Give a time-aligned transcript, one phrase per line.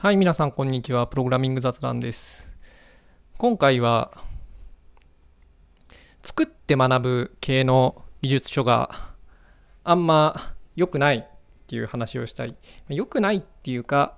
[0.00, 1.08] はい、皆さん、こんにちは。
[1.08, 2.54] プログラミング雑談です。
[3.36, 4.12] 今回は、
[6.22, 8.92] 作って学ぶ系の技術書が
[9.82, 11.24] あんま良くないっ
[11.66, 12.54] ていう話をしたい。
[12.88, 14.14] 良くないっていうか、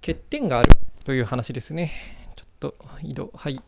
[0.00, 0.70] 欠点がある
[1.04, 1.92] という話ですね。
[2.36, 3.60] ちょっと移動、はい。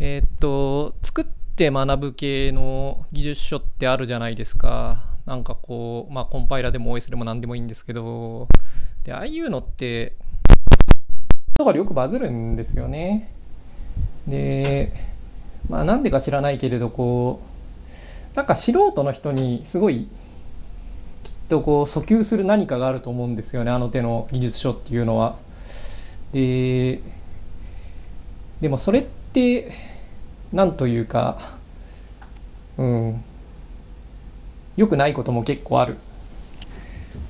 [0.00, 5.11] えーっと、作って学ぶ系の技術書ってあるじゃないですか。
[5.26, 8.48] なんかこう、まあコンパイラでも OS でも何でもいいんですけど、
[9.04, 10.16] で、ああいうのって、
[11.56, 13.32] だからよくバズるんですよね。
[14.26, 14.92] で、
[15.68, 17.40] まあなんでか知らないけれど、こ
[18.32, 20.08] う、なんか素人の人にすごい
[21.22, 25.36] きっとこう訴求する何かがあると思うんですよね、あの手の技術書っていうのは。
[26.32, 27.00] で、
[28.60, 29.70] でもそれって、
[30.52, 31.38] なんというか、
[32.78, 33.24] うん、
[34.76, 35.96] 良くないことも結構ある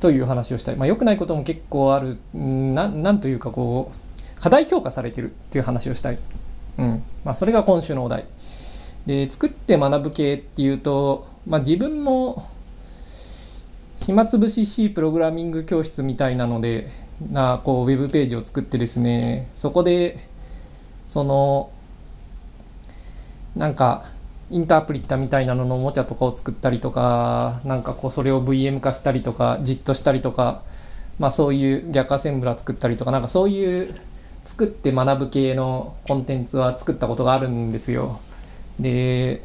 [0.01, 0.77] という話をしたい。
[0.77, 6.19] まあ、良くないことも結構ある、うんななんというかこう、課題評価されてるっていう話をしたい。
[6.79, 7.03] うん。
[7.25, 8.25] まあ、それが今週のお題。
[9.07, 12.49] で、作って学ぶ系っていうと、まあ、自分も、
[14.01, 16.89] 暇つぶし C プログラミング教室みたいなので、
[17.31, 20.17] な、こう、ウェブページを作ってですね、そこで、
[21.07, 21.71] その、
[23.55, 24.05] なんか、
[24.53, 30.63] インタープリッタみたいなののおもちゃとかを作ったりとか、なんかこうそれを VM 化したりとか、じっとしたりとか、
[31.19, 33.95] まあそういう逆アセンブラ作ったりとか、なんかそういう
[34.45, 38.21] 作って学ぶ系のコンテンツは作ったことがあるんですよ。
[38.79, 39.43] で、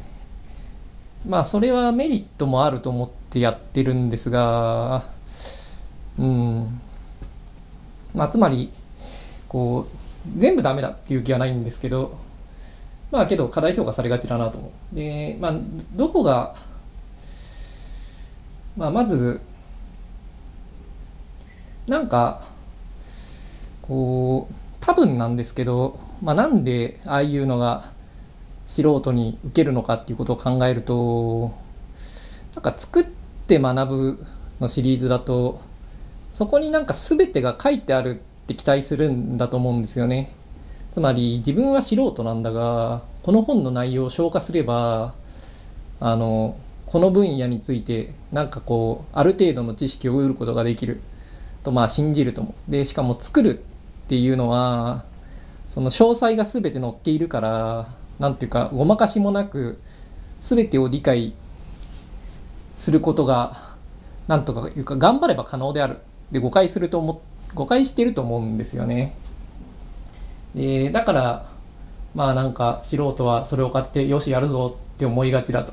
[1.26, 5.04] まあそれはメリットもあると思ってやってるんですが、
[6.18, 6.80] うん。
[8.14, 8.70] まあつまり、
[9.48, 12.27] こう、全部ダメだっていう気はないんですけど、
[13.10, 14.94] まあけど課題評価されがちだなと思う。
[14.94, 15.54] で、まあ
[15.94, 16.54] どこが、
[18.76, 19.40] まあまず、
[21.86, 22.42] なんか、
[23.82, 27.84] こう、多分なんですけど、まあなんでああいうのが
[28.66, 31.52] 素人に受けるのかっていうことを考えると、
[32.54, 33.04] なんか作っ
[33.46, 34.24] て学ぶ
[34.60, 35.60] のシリーズだと、
[36.30, 40.34] そこになんか全てが書いてあるって期待するんだと思うんですよね。
[40.92, 45.14] つまり自分は素人なんだがこの本の内容を消化すれば
[46.00, 46.56] あの
[46.86, 51.00] この分野についてなんかこうある程度の知識を得ることができる。
[51.62, 52.70] とまあ信じると思う。
[52.70, 55.04] でしかも作るっていうのは
[55.66, 57.86] その詳細が全て載っているから
[58.18, 59.78] なんていうかごまかしもなく
[60.40, 61.34] 全てを理解
[62.72, 63.52] することが
[64.28, 65.98] なんとかいうか頑張れば可能である。
[66.30, 67.20] で誤解すると思
[67.54, 69.14] 誤解してると思うんですよね。
[70.54, 71.46] でだから
[72.14, 75.72] まあなんか素人はそれを買ってよしやるぞって思いがちだと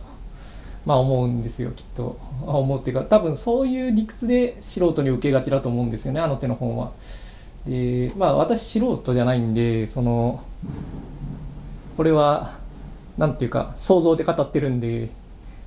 [0.86, 6.92] まあ思うんですよきっと思うっていうか多分そういう理屈で素人に受けがちだと思うんですよねあの手の本は。
[7.66, 10.44] でまあ私素人じゃないんでその
[11.98, 12.48] これは
[13.18, 15.10] なんていうか想像で語ってるんで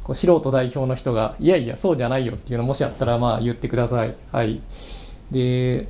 [0.05, 4.15] こう素人代表の人がいやいやそうじゃないよっていうのもしあったらまあ言ってください。
[4.31, 4.61] はい。
[5.33, 5.87] で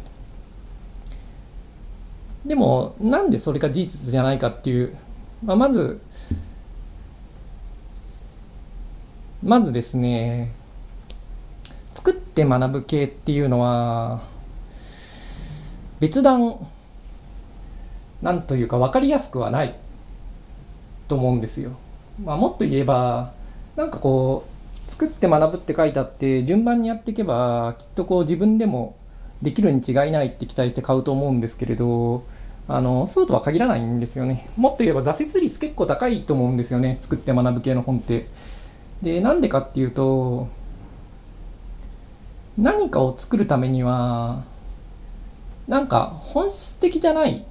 [2.48, 4.96] でもなんでそれが事実じゃないかっていう、
[5.44, 6.00] まあ、まず
[9.44, 10.50] まずですね
[11.92, 14.22] 作って学ぶ系っていうのは
[16.00, 16.56] 別段
[18.22, 19.74] なんというか分かりやすくはない
[21.06, 21.72] と思うんですよ。
[22.24, 23.32] まあ、もっと言えば
[23.76, 28.96] なんかこう作って学ぶって書いてあって順番にやっていけばきっとこう自分でも
[29.42, 32.24] できるに違いないって期待して買うと思うんですけれど
[32.66, 34.48] あのそうとは限らないんですよね。
[34.56, 36.96] もっと言えば挫折率結構高いと思うんですよね。
[37.00, 38.26] 作って学ぶ系の本って。
[39.00, 40.48] でなんでかっていうと
[42.58, 44.42] 何かを作るためには
[45.68, 47.46] なんか本質的じゃない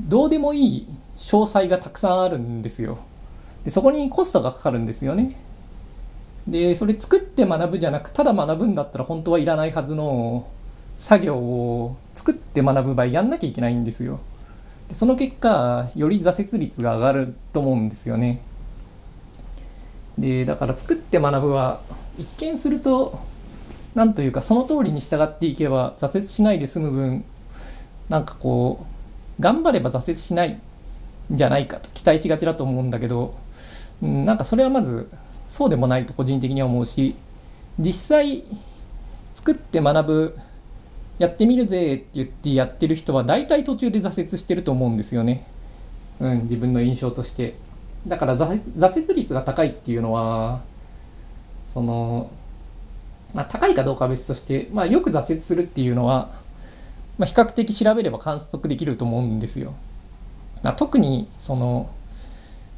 [0.00, 2.98] どうでもいい詳細がたくさんあるんですよ。
[3.64, 5.36] でそこにコストがかかるんですよね。
[6.46, 10.48] でそれ作って学ぶじゃなくただ学ぶんだったら本当はいらないはずの
[10.94, 14.20] 作業を作って学ぶ場合やんなきゃいけないんですよ。
[14.88, 18.40] でその結果より挫折率が上がると思うんですよね。
[20.18, 21.80] でだから作って学ぶは
[22.18, 23.18] 一見すると
[23.94, 27.24] なんというかその通りに従っていけば挫折しないで済む分
[28.08, 28.86] なんかこ
[29.38, 30.60] う頑張れば挫折しないん
[31.30, 33.34] じゃないかと期待しがちだと思うんだけど、
[34.02, 35.10] うん、なんかそれはまず
[35.46, 37.14] そうでもないと個人的には思うし
[37.78, 38.44] 実際
[39.32, 40.36] 作って学ぶ
[41.18, 45.46] やってみるぜって言ってやってる人は大体途中で挫折してると思うんですよね、
[46.20, 47.54] うん、自分の印象として
[48.06, 50.62] だから挫折率が高いっていうのは
[51.64, 52.30] その
[53.36, 56.30] まあ、高いかどうかは別として、まあ、よく挫折するっていうのは、
[57.18, 59.74] まあ、比較的調べれば観測できると思うんですよ。
[60.62, 61.90] まあ、特にその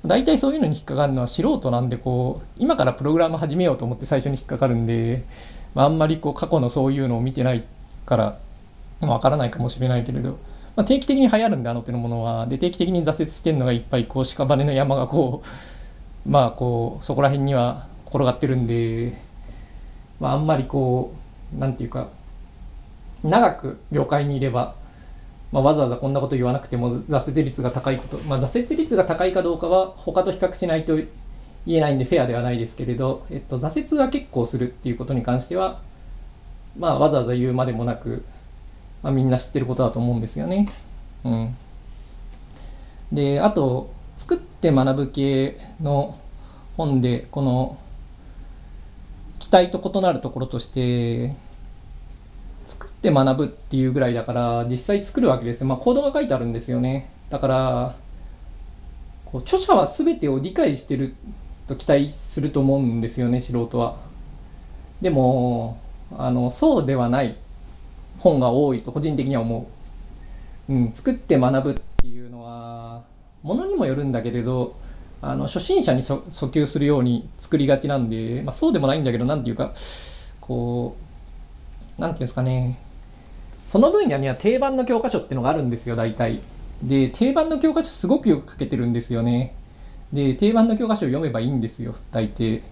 [0.04, 5.24] 大体そういうのに引っかかるのは素人なんでこう今からプログラム始めようと思って最初に引っかかるんで、
[5.74, 7.64] まあ、あんまりこう過去のそういうのを見てない
[8.06, 8.38] から
[9.00, 10.38] わからないかもしれないけれど、
[10.76, 12.46] まあ、定期的に流行るんであの手のものは。
[12.46, 15.42] で定期的に挫折してるのがいっぱいこう屍の山がこ
[16.26, 19.12] うまあこうそこら辺には転がってるんで、
[20.20, 21.12] まあ、あんまりこ
[21.54, 22.08] う何て言うか
[23.24, 24.74] 長く業界にいれば
[25.50, 31.08] まあ、わざわざこんなこと言わなくても挫折率が高いこと、まあ、挫折率が高いかどうかは他と比較しないと言
[31.76, 35.80] えないんでフェアではないですけれど、えっと、挫折は結構するっていうことに関しては、
[36.78, 38.24] まあ、わざわざ言うまでもなく、
[39.02, 40.68] まあ、みんな知ってることだと思うんですよね。
[41.24, 41.56] うん、
[43.12, 46.18] であと作って学ぶ系の
[46.76, 47.78] 本でこの
[49.38, 51.34] 期待と異なるところとして
[52.68, 55.66] 作って学ぶっていうぐらいだから実際作るわけですよ。
[55.66, 57.10] まあコードが書いてあるんですよね。
[57.30, 57.96] だから
[59.24, 61.14] こう著者は全てを理解してる
[61.66, 63.96] と期待すると思うんですよね素人は。
[65.00, 65.78] でも
[66.16, 67.36] あのそうではない
[68.18, 69.66] 本が多いと個人的には思
[70.68, 70.72] う。
[70.72, 73.02] うん、作って学ぶっていうのは
[73.42, 74.76] ものにもよるんだけれど
[75.22, 79.72] あの初心者に訴求するように作りがちなんで、まあ、そうでもないんだけど何て言うか
[80.40, 81.07] こう
[81.98, 82.78] 何ていうんですかね。
[83.66, 86.40] その分野には定番の教科書っていうのがあるんですよ大体。
[86.82, 89.54] で定番の教科書すごくよく書けてるんですよね。
[90.12, 92.62] で定番の教科書を読めばいいんですよ大抵、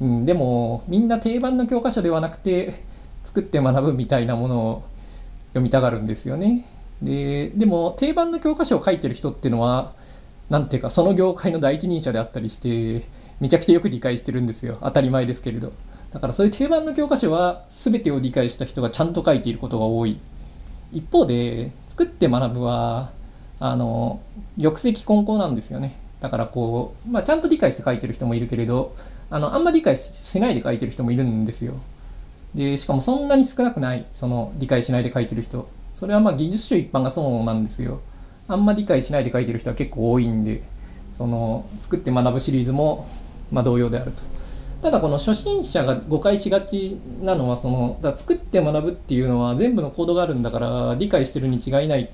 [0.00, 2.74] うん、でもみんな定番の教科書ではなくて
[3.24, 4.84] 作って学ぶみたいなものを
[5.48, 6.64] 読みたがるんですよね。
[7.02, 9.94] ででも定番の教科書を書いてる人っていうのは
[10.48, 13.06] 何ていうかその業界の第一人者であったりして
[13.40, 14.78] めちゃくちゃよく理解してるんですよ。
[14.82, 15.72] 当たり前ですけれど。
[16.10, 20.18] だからそういう定番の教科書は全てを理解した人がちゃんと書いていることが多い。
[20.92, 23.10] 一方で作って学ぶは
[23.58, 24.20] あの
[24.60, 25.98] 玉石混交なんですよね。
[26.20, 28.94] だからこう、まあ、ちゃんと理解して書いてる人もいるけれど
[29.28, 31.74] あのあんまり理解しないで書いてる人もいるんですよ。
[32.54, 35.68] でしかもそんなに少なくないその理解しないで書いてる人。
[35.92, 38.00] それはまあ技術書一般がそうなんですよ。
[38.48, 40.62] あんま理解しないで書いてる人は結構多いんで
[41.10, 43.06] その作って学ぶシリーズも
[43.50, 44.22] まあ同様であると。
[44.82, 52.08] ただこの初心者が誤解しがちなのはそのだ作って学ぶっていうのは全部のコードがあるんだから理解してるに違いないっ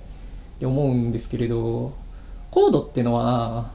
[0.59, 1.93] て思うんですけれど
[2.51, 3.71] コードってのは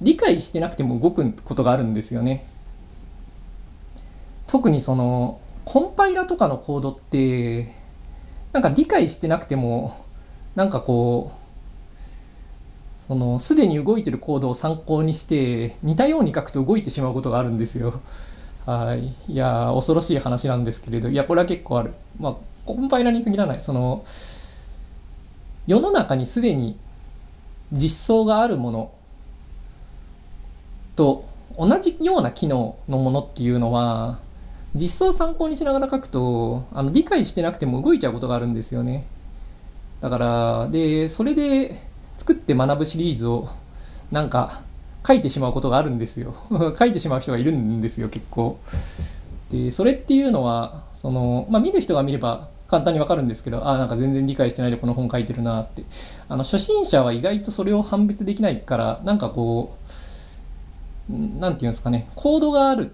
[0.00, 2.46] 理解してなくても動くことがあるんですよね。
[4.46, 7.66] 特にそのコンパイラとかのコードって
[8.52, 9.90] なんか理解してなくても
[10.54, 11.45] なんかこう
[13.08, 18.00] そのすでに動いてるコードを参考にして似たように書くと動いてしまうことがあるんですよ。
[18.66, 21.94] はい、いや恐ろしい話なんですけれどいやこれは結構ある。
[22.18, 24.02] まあコンパイラーに限らないその
[25.68, 26.76] 世の中にすでに
[27.72, 28.92] 実装があるもの
[30.96, 31.24] と
[31.56, 34.18] 同じような機能のものっていうのは
[34.74, 39.06] 実装を参考にしながら書くとあの理解してなくても動いちゃうことがあるんですよね。
[40.00, 41.74] だからでそれで
[42.26, 43.48] 作って学ぶシリーズを
[44.10, 44.50] なんか
[45.06, 46.34] 書いてしまうことがあるんですよ。
[46.76, 48.58] 書いてしまう人がいるんですよ結構。
[49.52, 55.84] でそれっていうのはその、まあ、見る人が見れば簡単にわかるんですけどあなんか全然理解してないでこの本書いてるなって。
[56.28, 59.76] あの初心者は意外とそれを判別できないからなんかこ
[61.08, 62.90] う何て言うんですかねコードがある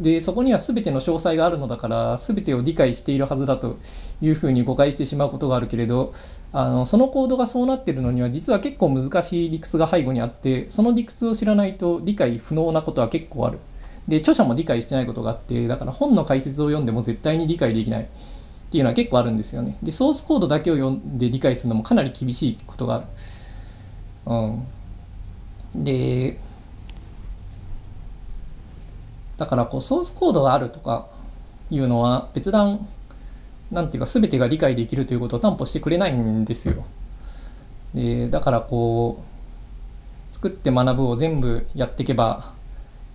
[0.00, 3.76] でそこには全ての詳細があるのだから全てを理解しているはずだと
[4.22, 6.12] いうふうに誤解してしまうことがあるけれど
[6.52, 13.58] あのそのコードがそうなってるのには実は結構難しい理屈が背後にあってその理屈を知らないと理解不能なことは結構ある。
[14.08, 18.06] で著者も理解してないことがあってだから本の解説を読んでも絶対に理解できないっ
[18.70, 19.78] ていうのは結構あるんですよね。
[19.82, 23.06] でソースコードだけを読んで理解するのもかなり厳しいことがある。
[24.26, 26.38] うん、で
[29.42, 31.08] だからこうソースコードがあるとか
[31.68, 32.86] いうのは別段
[33.72, 36.84] なんていうか全てが理解できるということを担保してくれないんですよ。
[37.92, 42.52] でだからこう作って学ぶを全部やっていけば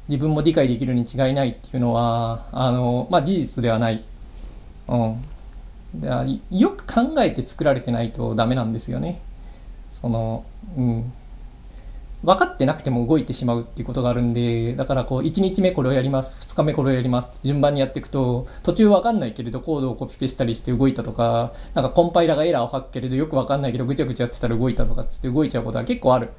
[0.10, 4.03] 自分も理解できるに違いないっていうのはあの、まあ、事実ではない。
[4.89, 6.10] うん、で
[6.51, 9.22] よく考えて作られてないとダメなんですよね。
[9.88, 10.43] その
[10.77, 11.13] うん
[12.24, 26.29] 分かってなくても動いてしまうっていうことがあるんでだからこう1日目これをやります2日目これをやります順番にやっていくと途中分かんないけれどコードをコピペしたりして動いたとかなんかコンパイラがエラーを吐くけれどよく分かんないけどぐちゃぐちゃやってたら動いたとかっつって動いちゃうことは結構ある、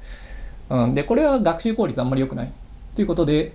[0.69, 2.51] うん、でこれは学習効率あんまり良くない。
[2.95, 3.53] ということで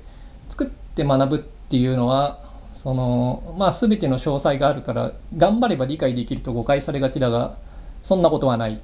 [0.48, 0.66] 作っ
[0.96, 2.38] て学ぶっていうのは
[2.72, 7.54] そのまあ全ての詳細があるから頑張れば理解できると誤解されがちだが
[8.02, 8.80] そんなことはない。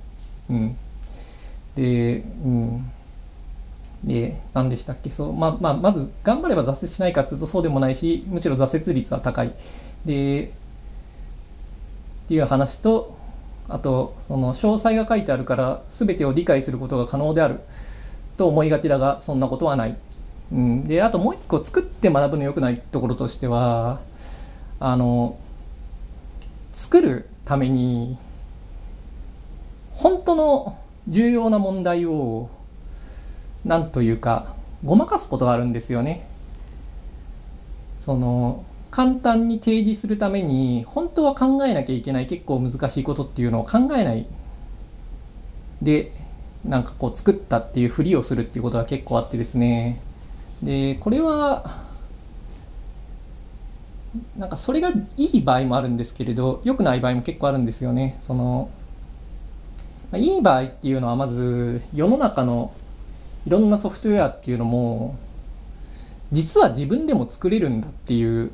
[0.51, 0.77] うん、
[1.77, 2.91] で、うん、
[4.05, 5.11] で何でしたっけ？
[5.11, 9.51] そう、まあまあ、まず頑張れば挫折しないかというとそうでもないしむしろ挫折率は高い。
[10.07, 13.15] でっていう話と
[13.69, 17.61] あとその詳細が書いてあるから全てを理解することが可能である
[18.37, 19.97] と思いがちだがそんなことはない。
[20.53, 24.01] うん、であともう一個作って学ぶの良くないところとしては
[24.81, 25.39] あの
[26.73, 28.17] 作るために
[29.93, 32.49] 本当の重要な問題を
[33.65, 36.27] 何というかごまかすことがあるんですよね。
[37.97, 44.27] その簡単に提示するために本当は考えなきゃいけない結構難しいことっていうのを考えない。
[45.83, 46.11] で
[46.65, 50.01] なんかこう作ったっていうふりをするっていうことが結構あってですね。
[50.63, 51.65] でこれは
[54.39, 58.17] なんかそれがいい場合もあるんですけれど良くない場合も結構あるんですよね。
[58.19, 58.69] その
[60.15, 62.73] いい場合っていうのはまず世の中の
[63.51, 65.17] いろんなソフトウェアっていうのも
[66.31, 68.53] 実は自分でも作れるんだっていう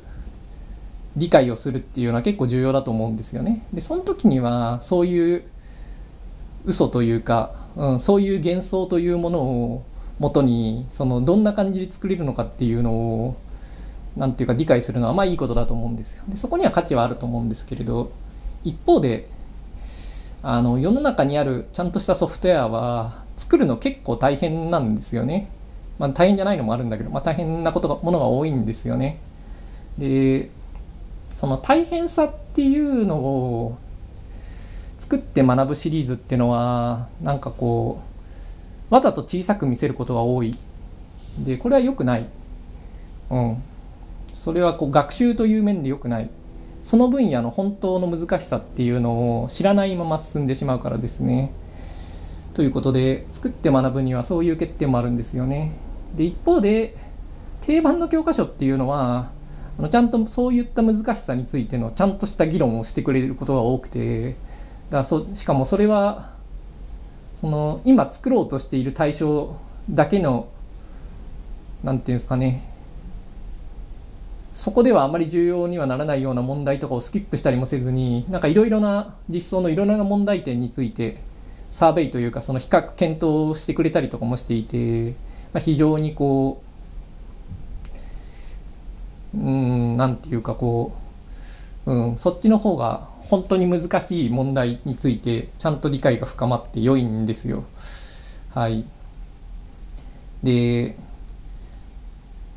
[1.15, 3.61] 理解をするっていうのは結構重要だと思うんですよね。
[3.71, 5.43] でその時にはそういう
[6.65, 9.85] 嘘というか、うん、そういう幻想というものを
[10.17, 13.37] もとにそのどんな感じで作れるのかっていうのを
[14.15, 16.23] 何ていうか理解するのはまあいいことだと思うんですよ。
[16.27, 18.11] でそこには価値はあると思うんですけれど
[18.63, 19.29] 一方で
[20.49, 25.49] あの世の中にあるちゃんとしたソフトウェアは作るの結構大変なんですよね。
[25.99, 29.19] まあ、大変じゃないのもあるんだけど、まあ、大変なことがものが多いんですよね。
[29.97, 30.49] で
[31.27, 33.77] その大変さっていうのを
[34.97, 38.01] 作って学ぶシリーズっていうのはなんかこ
[38.89, 40.57] うわざと小さく見せることが多い
[41.39, 42.25] でこれは良くない、
[43.31, 43.57] うん、
[44.33, 46.29] それはこう学習という面で良くない
[46.87, 51.51] その分野の本当の難しさっていうのを知らないまま進んでしまうからですね。
[52.53, 55.73] ということで作って学ぶにはそういう欠点もあるんですよね。
[56.15, 56.95] で一方で
[57.59, 59.29] 定番の教科書っていうのは
[59.77, 64.37] あのちゃんとそういった難しさについてのちゃんとした議論をしてくれることが多くて
[64.89, 66.29] だそしかもそれは
[67.33, 69.53] その今作ろうとしている対象
[69.89, 70.47] だけの
[71.83, 72.61] 何て言うんですかね
[74.51, 81.17] そこではあまり重要にはならないような問題とかをスキップしたりもせずになんかいろいろな実装のいろいろな問題点について
[81.69, 85.11] サーベイというかその比較検討してくれたりとかもしていて、
[85.53, 86.61] まあ、非常にこ
[89.35, 90.91] ううんなんていうかこ
[91.85, 97.63] う、うん、そっちの方が本当に難しい問題についてちゃんと理解が深まって良いんですよ。
[98.53, 98.85] はい。
[100.43, 100.95] で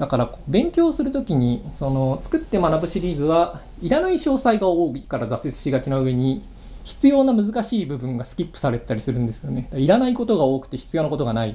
[0.00, 6.42] だから勉強する時にその作って学ぶシリーズはいらない詳細が多いから挫折しがちな上に
[6.85, 9.69] 必要な難しい部分がスキップされたりするんですよね。
[9.75, 11.54] いらないことが多くて必要なことがない。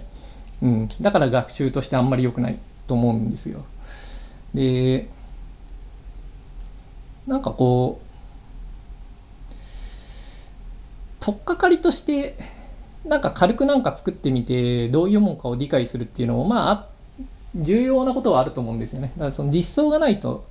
[0.61, 3.61] うん、だから学習としてあんまり良くないと思うんですよ。
[4.53, 5.07] で
[7.27, 8.05] なんかこう
[11.19, 12.35] 取っかかりとして
[13.07, 16.94] なんか軽くなんか作ってみてどういうもんかを理解するっていうのもまああって
[17.55, 19.11] 重要なことはあると思うんですよね。
[19.15, 20.43] だからその実装がないと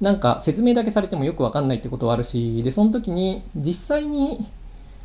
[0.00, 4.38] なんか説明だけされてもよくわかんないってことはあるしでその時に実際に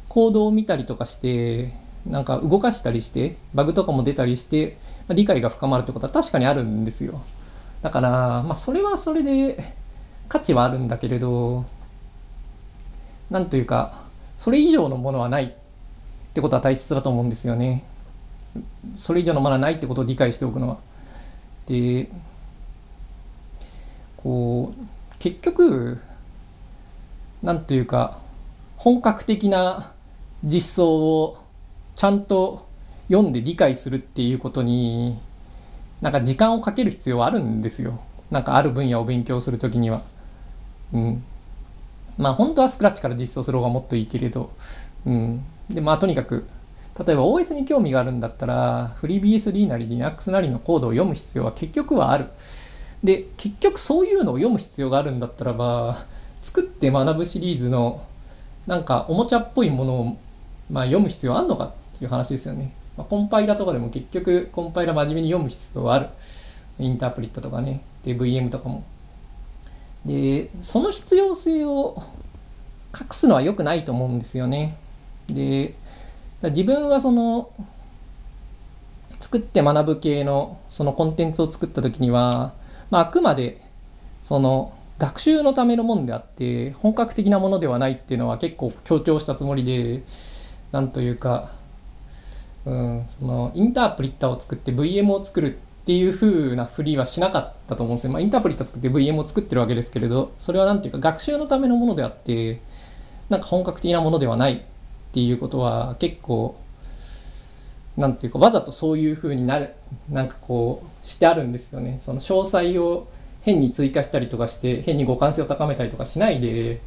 [0.09, 1.69] コードを見たりとかして
[2.09, 4.75] なんか動かしたりしてバグとかも出たりして
[5.13, 7.19] 理解が深まるってことは確かにあるんですよ。
[7.81, 8.09] だから
[8.43, 9.57] まあそれはそれで
[10.29, 11.65] 価値はあるんだけれど
[13.29, 13.93] なんというか
[14.37, 15.49] それ以上のものはないっ
[16.33, 17.83] てことは大切だと思うんですよね。
[18.97, 20.77] それ以上のものはないってことを理解しておくのは。
[21.67, 22.09] で
[24.17, 24.85] こう
[25.19, 25.99] 結局
[27.41, 28.17] なんというか
[28.77, 29.91] 本格的な
[30.43, 31.37] 実装を
[31.95, 32.67] ちゃんと
[33.07, 35.17] 読んで理解するっていうことに
[36.01, 37.99] なんか時間をかける必要はあるんですよ。
[38.31, 40.01] なんかある分野を勉強するときには。
[40.93, 41.23] うん。
[42.17, 44.49] まあ本当はスクラッチから実装する方がもっといいけれど。
[45.05, 45.43] うん。
[45.69, 46.47] でまあとにかく
[46.97, 52.25] 例えば OS に興味があるんだったら FreeBSD なり Linux なりのコードを読む必要は結局はある。
[53.03, 55.97] で結局そういうのを読む必要があるんだったらば
[56.41, 58.01] 作って学ぶシリーズの
[58.65, 60.05] なんかおもちゃっぽいものを、
[60.71, 62.71] まあ、読む必要あるのかっていう話ですよね。
[62.97, 66.07] まあ、コンパイラとかでも結局コンパイラ真面目に読む必要はある。
[66.79, 67.81] インタープリットとかね。
[68.05, 68.83] で VM とかも。
[70.05, 71.95] でその必要性を
[72.99, 74.77] 隠すのは良くないと思うんですよね。
[75.29, 75.73] で
[76.43, 77.49] 自分はその
[79.19, 82.51] 作って学ぶ系のそのコンテンツを作った時には、
[82.91, 83.57] まあ、あくまで
[84.23, 90.01] その学習のためのものであって本格的なものではないっていうのは結構強調したつもりで
[90.71, 91.49] なんというか、
[92.65, 98.13] うん、そのインタープリッターを作って VM を作るっていう風なふりはしなかったと思うんですよ。
[98.13, 102.59] まあ、インタープリッター作って VM を作ってるわけですけれどそれは何ていうか学習のためのものであって
[103.29, 104.65] なんか本格的なものではない
[105.15, 106.59] っていうことは結構
[107.95, 109.69] なんていうかわざとそういう風になる
[110.09, 111.99] なんかこうしてあるんですよね。
[111.99, 113.07] その詳細を
[113.43, 116.81] 変に追加したりとかして変に互換性を高めたりとかしないで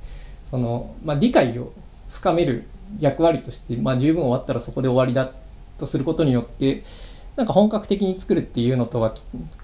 [0.44, 1.72] その、まあ、理解を
[2.10, 2.64] 深める
[3.00, 5.30] 役割として、まあ、十分終わったらそこで終わりだ
[5.78, 6.82] とすることによって
[7.36, 9.14] なんか本格的に作るっていうのとは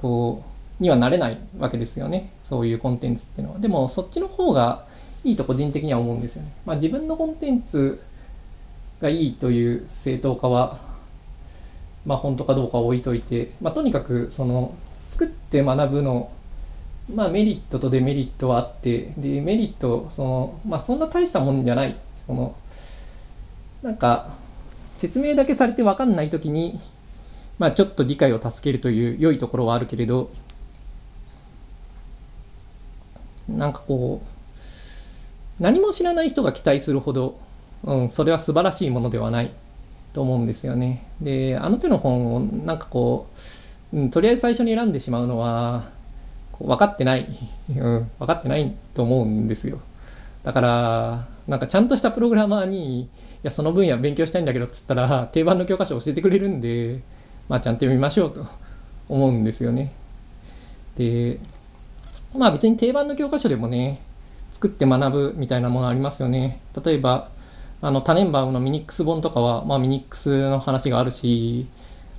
[0.00, 0.42] こ
[0.80, 3.60] うにはなれないわけですよねそういうコンテンツっていうのは。
[3.60, 4.84] でもそっちの方が
[5.24, 6.52] いいと個人的には思うんですよね。
[6.66, 8.00] まあ、自分のコンテンツ
[9.00, 10.78] がいいという正当化は、
[12.06, 14.74] まあ、本当かどうか置いといて、まあ、とにかくその
[15.08, 16.30] 作って学ぶの
[17.14, 21.94] まあメリットとデメリットはあってでメリットそのまあそんな大したもんじゃない。
[22.14, 22.54] その
[23.82, 24.26] なんか
[24.96, 26.80] 説明だけされて分かんない時に
[27.58, 30.30] まあちょっと理解を助けるという良いところはあるけれど
[33.48, 37.38] なんかこう何も知らない人が期待するほど、
[37.84, 39.50] うん、それは素晴らしいものではない
[40.12, 41.06] と思うんですよね。
[41.20, 43.28] であの手の本をなんかこ
[43.92, 45.82] う、うん、とりあえず最初に選んでしまうのは
[46.60, 47.26] 分かってない、
[47.70, 49.78] うん、分かってないと思うんですよ。
[50.44, 53.08] だから、なんかちゃんとしたプログラマーに、い
[53.42, 57.00] や、その分野勉強したいんだけどっつったら、定番の教科書教えてくれるんで、
[57.48, 58.46] まあ、ちゃんと読みましょうと
[59.08, 59.90] 思うんですよね。
[60.96, 61.38] で、
[62.36, 64.00] まあ別に定番の教科書でもね、
[64.52, 66.60] 作って学ぶみたいなものありますよね。
[66.84, 67.28] 例えば、
[67.84, 71.66] あの、タネンバウのミニックス本とかは、まあミニックスの話があるし、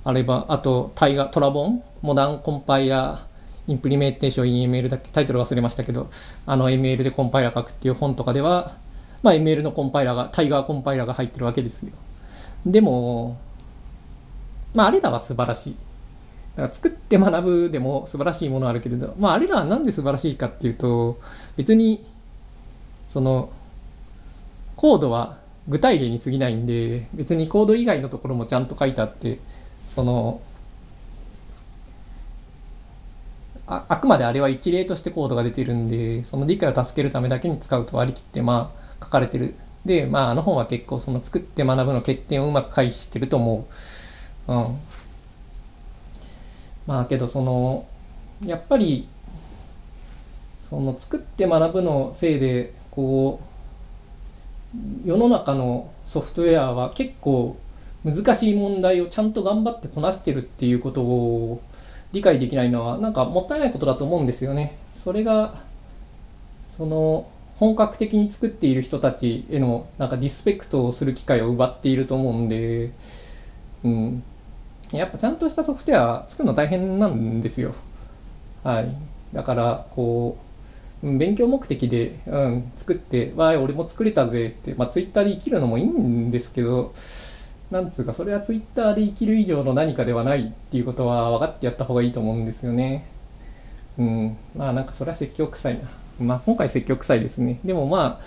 [0.04, 3.18] あれば、あと、タイガ、トラボン、モダンコンパイア
[3.66, 5.10] インプリメーテーション EML だっけ？
[5.10, 6.06] タイトル忘れましたけど、
[6.46, 8.70] あの ML でコンパイラー書くっていう本とかでは、
[9.24, 11.92] まあ、ML のコンパイラーが、タイガーコンパイラーが入ってるわけですよ。
[12.64, 13.36] でも、
[14.72, 15.76] まあ、あれらは素晴らしい。
[16.54, 21.18] だから作って学ぶでも素晴らしいものあるけれど、まあ、あれらはなんで素晴らしいかっていうと、
[21.56, 22.06] 別に、
[23.08, 23.50] その、
[24.76, 29.38] コードは具体例に過ぎないんで、別にコード以外のところもちゃんと書いてあって、
[29.86, 30.40] その、
[33.68, 39.54] ああくまであれは一例としてコードが出てるんでその理解を助けるためだけに使うと割り切ってまあ書かれてる。
[39.84, 43.66] でまああの本は結構その作って学ぶの欠点をうまく回避してると思
[44.48, 44.66] ううん。
[46.86, 47.84] まあけどその
[48.44, 49.08] やっぱり
[50.62, 53.55] その作って学ぶのせいでこう
[55.04, 57.56] 世の中のソフトウェアは結構
[58.04, 61.60] 難しい問題をちゃんと頑張ってこなしてるっていうことを
[62.12, 64.78] 理解できないのはなんかもったいないことだと思うんですよね。
[64.92, 65.54] それが
[66.64, 72.90] その本格的に作っている人たちへのなんかディスペクトをする機会を奪っていると思うんで、
[73.82, 74.22] うん、
[74.92, 77.74] やっぱちゃんとしたソフトウェア作るの大変なんですよ。
[78.62, 78.88] はい、
[79.32, 80.45] だからこう
[81.02, 86.92] 勉強目的で、うん、作って「わい俺も作れたぜ」って、まあ、ツイッターで生きるのもいいんですけど
[87.70, 93.04] なんつうか、それはツイッターで生きる以上の何かではないっていうことは分かってやった方がいいと思うんですよね。
[93.98, 94.36] うん。
[94.56, 95.80] まあなんかそれは説教臭いな。
[96.20, 97.58] まあ今回説教臭いですね。
[97.64, 98.24] でもまあ、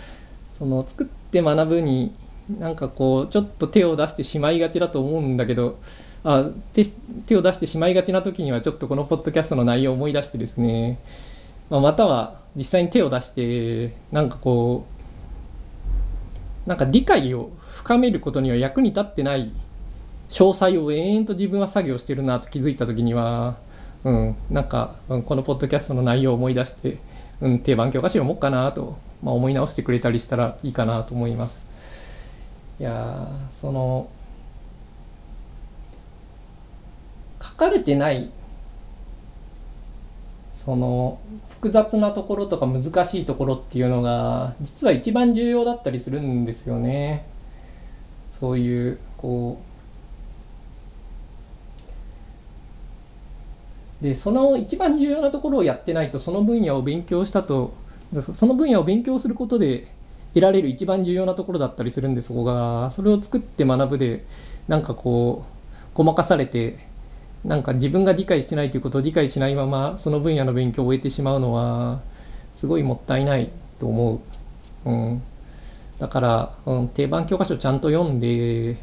[0.53, 2.13] その作って学ぶに
[2.59, 5.77] なんかこう、ちょっと手を出してしまいがちだと思うんだけど、
[6.25, 6.83] あ手
[7.27, 10.99] 手を出してしまいがちな時にはちょっとこのポッドキャストの内容を思い出してですね、
[11.69, 14.85] まあ、または実際に手を出してなんかこ
[16.65, 19.51] うなんか理解を深めることには役に立ってない
[20.29, 23.55] 詳細を延々と自分は作業してるなと気づいた時には、
[24.03, 26.97] うん、なんか、このポッドキャストの内容を思い出して、
[27.41, 31.67] うん、定番教科書読もうかなと、まあ、思い直してくれたりしたらいいかなと思います。
[32.79, 34.09] いやその
[37.41, 38.31] 書かれてない
[40.49, 41.19] その
[41.59, 47.25] 複雑なところとか難しいところっていうのが実は一番重要だったりするんですよね。
[48.31, 49.59] そういうこ
[54.01, 57.73] うでその一番重要なところをやってないとその分野を勉強したと
[58.13, 59.85] その分野を勉強することで
[60.33, 64.23] 得られる一番重要なところだったりするんでそこがそれを作って学ぶで
[64.69, 66.77] なんかこうごまかされて
[67.45, 71.99] なんか自分が理解してないということを理解しないままその分野の勉強を終えてしまうのは
[72.53, 73.49] すごいもったいない
[73.79, 74.21] と思
[74.85, 74.89] う。
[74.89, 75.21] うん
[75.99, 78.77] だから、うん、定番教科書ちゃんと読んで、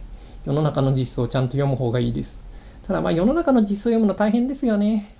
[0.45, 2.39] 世の中の実装をちゃんと読む方がいいです。
[2.87, 5.16] ただ、まあ世の中の実装を読むの大変ですよね。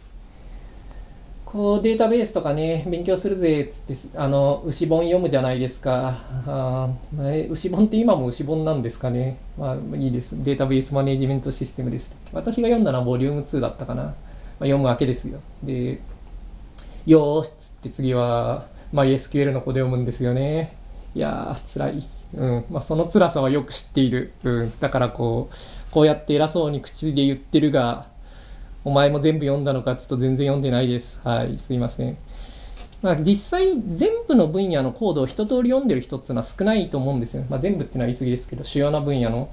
[1.57, 6.13] こうデータベースとかね勉強するぜっつってあの牛本読むじゃないですか。
[6.47, 6.89] あ、あ、
[7.49, 9.39] 牛本って今も牛本なんですかね。
[9.57, 10.45] まあいいです。
[10.45, 12.15] データベースマネジメントシステムです。
[12.35, 14.13] 私が読んだのはボリューム2だったかな、まあ、
[14.65, 15.41] 読むわけですよ。
[15.63, 15.99] で
[17.07, 20.77] よーしっつって次は MySQL の子で読むんですよね。
[21.15, 22.07] いやー辛い。
[22.35, 22.65] うん。
[22.71, 25.55] まあ、その辛さはよく知っている、うん、だからこう
[25.91, 28.05] こうやって偉そうに口で言ってるが
[28.87, 31.21] お前も全部読んだのかちょっと全然読んでないです。
[31.27, 32.17] はいすいません。
[33.03, 39.51] まあ、実際全部の分野のコードを一通り読んでる人っていうのは少ないと思うんですよ、まあ、全部っていうのは言い過ぎですけど主要な分野の。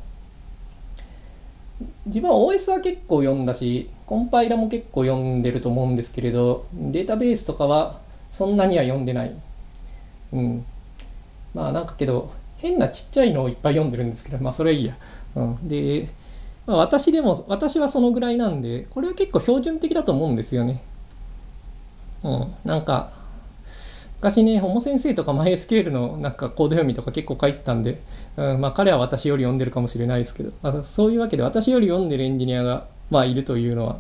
[2.06, 9.32] 自分は OS は結構読んだしコンパイラも結構読んでると思うんですけれどデータベースとかはそんなには読んでない。
[10.32, 10.64] うん。
[11.56, 14.94] まあなんかけど変なちっちゃいのをいっぱい読んでるんですけど、まあそれはいいや。
[15.36, 16.08] うん、で、
[16.66, 20.82] まあ、私でも、私はそのぐらいなんで、これは結構標準的だと思うんですよね。
[22.24, 23.12] うん、なんか、
[24.24, 28.00] 昔ね、ホモ先生とか MySQL のなんかコード読みとか結構書いてたんで、
[28.38, 33.98] うん、まあ彼は私より読んでるかもしれないですけど、まあ、そういうわけで私より読んでるエンジニアが、まあいるというのは、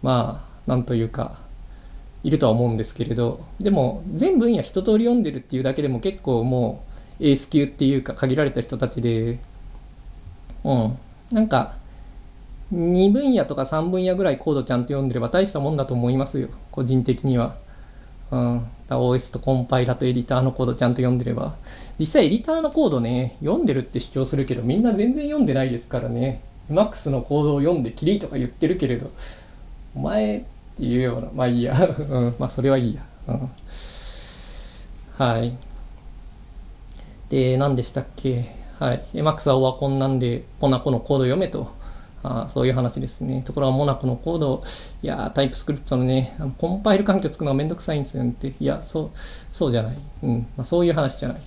[0.00, 1.36] まあ、なんというか、
[2.22, 6.84] いるとは思うんですけれど、でも全分野一通り読んでるっていうだけでも結構も
[7.20, 9.40] う、エース級っていうか限られた人たちで、
[10.62, 10.96] うん、
[11.32, 11.74] なんか
[12.72, 16.48] 2分野とか3分野ぐらいコードちゃんと読んでれば大したもんだと思いますよ。
[16.70, 17.54] 個人的には。
[18.30, 21.52] うん、OS とコンパイラとエディターのコードちゃんと読んでれば。
[21.98, 26.40] 実際エディターのコードね読んでるって主張するけどみんな全然読んでないですからね。
[26.70, 29.10] MAX のコードを読んでキリとか言ってるけれど。
[29.94, 30.42] お前っ
[30.78, 31.28] ていうような。
[31.34, 31.74] まあいいや、
[32.08, 33.50] うん、まあそれはいいや、うん、
[35.18, 35.52] はい。
[37.28, 38.61] で、何でしたっけ？
[38.82, 39.02] はい。
[39.14, 41.70] MAX はオワコンなんで、モナコのコード読めと。
[42.24, 43.42] あそういう話ですね。
[43.42, 44.60] ところがモナコのコード、
[45.04, 48.54] いやタイプスクリプトのね、あのコンパイル環境作るのがめんどくさいんですよねって。
[48.58, 49.96] いや、そう、そうじゃない。
[50.24, 50.38] うん。
[50.56, 51.40] まあ、そういう話じゃない。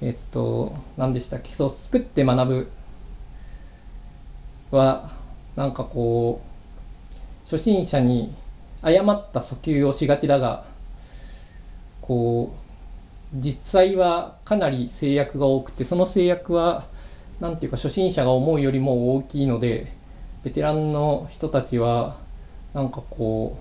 [0.00, 1.52] えっと、何でしたっけ？
[1.52, 2.68] そう、作って学ぶ
[4.72, 5.08] は、
[5.54, 8.34] なんかこう、初心者に
[8.82, 10.64] 誤った訴求をしがちだが、
[12.00, 12.65] こう、
[13.34, 16.84] 実際はかなり制約が多くてその制約は
[17.40, 19.86] 何ていうか初心者が思うよりも大きいので
[20.44, 22.16] ベテランの人たちは
[22.72, 23.58] なんかこ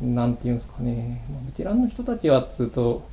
[0.00, 1.22] う何て言うんですかね。
[1.46, 3.06] ベテランの人たちはっつうと、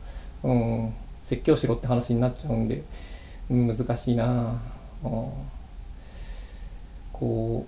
[0.43, 2.83] うん、説教しろって話になっちゃうんで、
[3.49, 4.59] うん、難しいな、
[5.03, 5.09] うん、
[7.11, 7.65] こ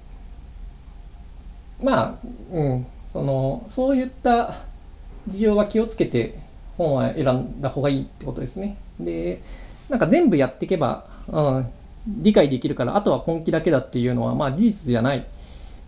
[1.82, 2.16] うまあ、
[2.52, 4.54] うん、そのそういった
[5.28, 6.45] 事情は気をつけて
[6.78, 8.78] 本は選んだ方がいいってことですね。
[9.00, 9.42] で、
[9.90, 11.66] なんか全部やっていけば、うん、
[12.08, 15.26] 理解できるから、あとは根気だけだっていうのは、まあ事実じゃない。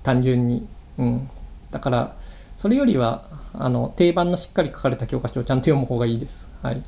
[0.03, 0.67] 単純に。
[0.97, 1.27] うん。
[1.71, 2.15] だから、
[2.55, 3.23] それよりは、
[3.53, 6.49] あの、定番のしっかり書かれた教科書をちゃんと読む方がいいです。
[6.63, 6.81] はい。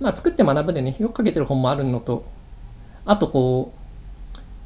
[0.00, 2.24] まあ、作って学ぶでね、よく書けてる本もあるのと、
[3.04, 3.82] あとこう、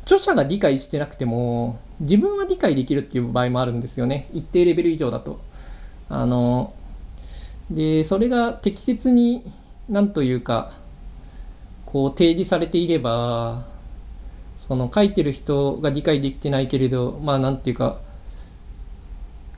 [0.04, 4.28] 著者が理解してなくても、自分は理解できるっていう場合もあるんですよね。
[4.32, 5.40] 一定レベル以上だと。
[6.08, 6.72] あの、
[7.70, 9.42] でそれが適切に
[9.88, 10.70] 何というか
[11.84, 13.64] こう提示されていれば
[14.56, 17.98] その書いてる人が理解できてないけれどまあ何ていうか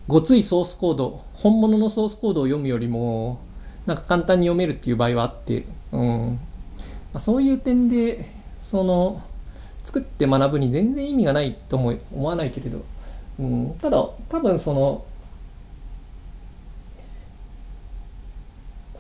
[0.07, 3.41] ごついソースコード本物のソースコードを読むよりも
[3.89, 6.39] なんか簡単に読めるっていう場合はあって、うん。
[7.13, 8.25] まあ、そういう点で
[8.61, 9.23] その
[9.83, 12.85] 作って学ぶに全然意味がないとも思わないけれど、
[13.41, 15.05] うん、ただ多分その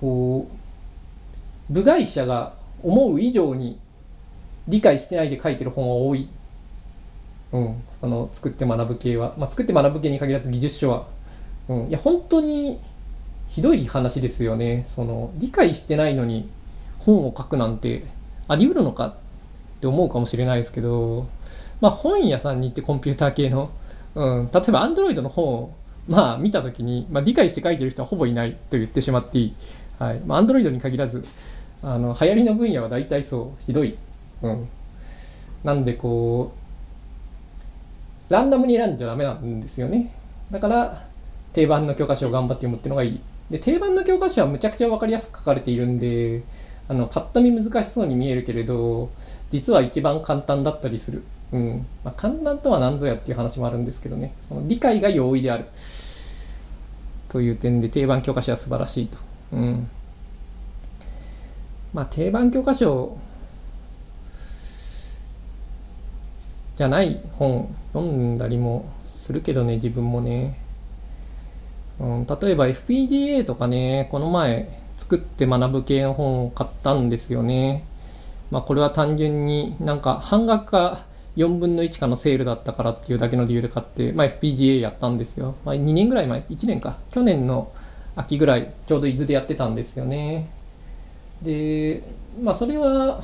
[0.00, 3.78] こう部外者が思う以上に
[4.68, 6.28] 理解してないで書いてる本は多い、
[7.52, 11.06] うん、その作って学ぶ系は、まあ、作って学ぶ系に限らず技術書は、
[11.68, 12.78] うん、いや本当に
[13.48, 14.82] ひどい話ですよね。
[14.84, 16.48] その理解してないのに
[16.98, 18.04] 本を書くなんて
[18.46, 19.14] あり得るのかっ
[19.80, 21.26] て思うかもしれないですけど、
[21.80, 23.70] まあ、本屋さんに行ってコンピューター系の、
[24.14, 25.74] うん、例えば Android の本を
[26.08, 29.54] まあ見た時に、まあ、理解して書いてる人はほぼいないと言ってしまっていい。
[29.98, 30.20] はい。
[30.26, 31.24] まあ、Android に限らず
[31.82, 33.96] あの流行りの分野は大体そうひどい、
[34.42, 34.68] うん、
[35.64, 36.52] なんでこ
[38.28, 40.12] うランダムに選んじゃダメなんですよね。
[40.50, 41.02] だから
[41.52, 43.20] 定番の教科書を頑張って読むっていうのがいい。
[43.50, 46.42] で定番の教科書はむちゃくちゃ分かりやすく書かれているんで
[46.88, 49.10] あのパッと見難しそうに見えるけれど
[49.48, 51.86] 実は一番簡単だったりする、うん。
[52.04, 54.34] まあ、簡単とは何ぞやっていう話もあるんですけどね。
[54.38, 55.64] その理解が容易である。
[57.28, 59.27] という点で定番教科書は素晴らしいと。
[59.52, 59.90] うん。
[61.94, 63.16] まあ定番教科書
[66.76, 70.58] じゃない本読んだりもするけどね自分もね
[72.00, 77.84] うん、例えば FPGA とかねこの前作って学ぶ系の本を買ったんですよね。
[78.50, 81.04] まあ、これは単純になんか半額か
[81.36, 85.54] 4分の1かのセールだったからっていうだけの理由で買って、まあ、FPGA やったんですよ。
[85.64, 86.96] まあ、2年ぐらい前、1年か。
[87.10, 87.70] 去年の
[88.18, 90.48] 秋ぐらい、ちょうど伊豆でやってたんですよね。
[91.42, 92.02] で、
[92.42, 93.22] まあ、それは、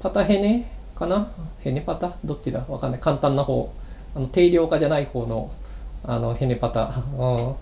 [0.00, 1.28] パタヘネかな？
[1.60, 2.12] ヘネパタ？
[2.24, 2.64] どっちだ？
[2.68, 3.00] わかんない。
[3.00, 3.72] 簡単な方。
[4.14, 5.50] あの定量化じゃない方の
[6.04, 6.90] あのヘネパタ。
[7.18, 7.54] うん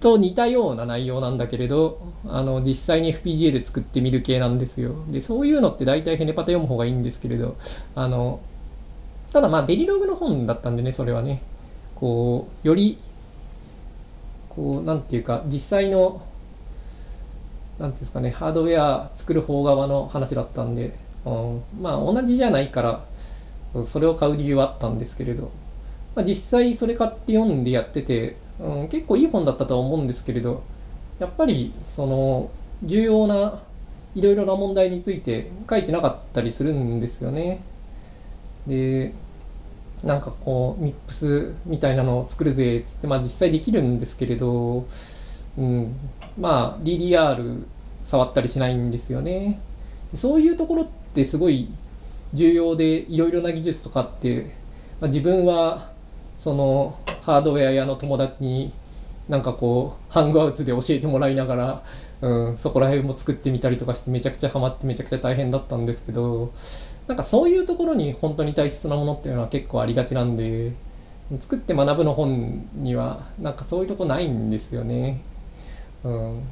[0.00, 7.56] と似たような内容なんだけれどあの実際に FPGA で作ってみる系なんですよでそういうのって大体ヘネパタ読む方がいいんですけれど
[7.96, 8.38] あの
[9.32, 11.42] ただまあベリログの本だったんでねそれはね
[11.96, 12.96] こうより
[14.54, 16.22] こうなんていうか実際の
[17.78, 20.92] なんていうんですかねハードウェア作る方側の話だったんで、
[21.24, 23.04] うん、まあ同じじゃないから
[23.84, 25.50] それを買う理由はあったんですけれど、
[26.14, 30.62] まあ、実際それ買って読んでやっててうん、結構いい本だったとは思うんですけれど
[31.18, 32.50] やっぱりその
[32.82, 33.62] 重要な
[34.14, 37.60] いろいろな問題について書いてなかったりするんですよね。
[38.66, 39.12] で
[40.04, 44.86] なんかこうミップスみたいなのを作るぜっつってまあ実際できるんですけれど、
[45.58, 45.96] うん、
[46.38, 47.64] まあ DDR
[48.02, 49.60] 触ったりしないんですよね。
[50.14, 51.68] そういうところってすごい
[52.34, 54.42] 重要でいろいろな技術とかって、
[55.00, 55.90] まあ、自分は
[56.36, 58.72] そのハードウェア屋の友達に
[59.28, 61.82] なんかこうハングアウツで教えてもらいながら、
[62.20, 66.52] うん、そこら辺も作ってみたりとかしてめちゃくちゃハマってめちゃくちゃ大変だったんですけど
[67.08, 70.72] なんかそういうところに本当に大切なものっていうのは結構ありがちなんで
[71.40, 75.22] 作って学ぶの本にはなんかそういうとこないんですよね。
[76.04, 76.42] うん、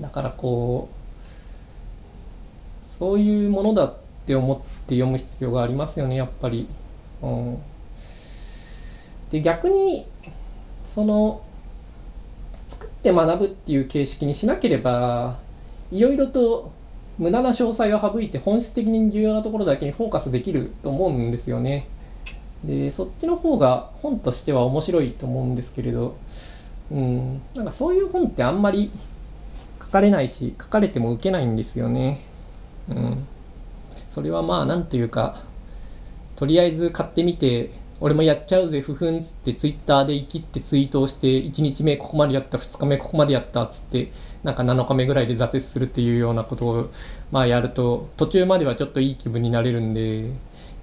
[0.00, 3.94] だからこうそういうものだっ
[4.26, 6.68] て思って読む必要がありますよねやっぱり。
[7.22, 7.58] うん
[9.30, 10.06] で逆に
[10.86, 11.40] その
[13.00, 15.38] って学ぶっていう形式にしなければ
[15.90, 16.70] いろいろと
[17.18, 21.86] 無駄な詳細を省いて本質的に重要なところだけにフォーカスできると思うんですよね。
[22.64, 26.14] でそっちの方が本としては面白いと思うんですけれど、
[26.90, 28.90] うん、なんかそういう本ってあんまり
[29.80, 32.20] 書かれないし書かれても受けないんですよね。
[32.90, 33.26] うん、
[34.10, 35.36] それはまあ何というか
[36.36, 37.70] とりあえず買ってみて
[38.02, 44.08] 俺もやっちゃうぜ、ふふんっつってツイッターで生きってツイートをして、1日目ここまでやった、2日目ここまでやったっつって、
[44.42, 46.90] なんか7日目ぐらいで挫折するっていうようなことを、
[47.30, 50.28] まあやると、途中まではちょっといい気分になれるんで、やっ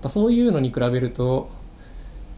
[0.04, 1.50] ぱそういうのに比べると、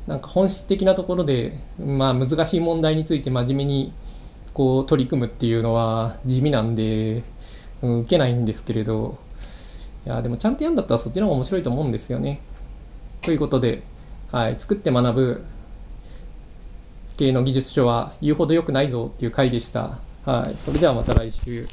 [0.07, 1.53] なんか本質的なところで、
[1.85, 3.91] まあ難しい問題について真面目に
[4.53, 7.21] こう取り組むっていうのは地味なんで、
[7.81, 9.17] うん、受けないんですけれど、
[10.05, 12.39] いや、でもちゃんとやんだったらそっちの方が面白いと思うんですよね。
[13.21, 13.81] ということで、
[14.31, 15.45] はい、作って学ぶ
[17.17, 19.97] 系の技術書は言うほど良くないぞっていう回でした。
[20.23, 21.67] はい、それではまた来週。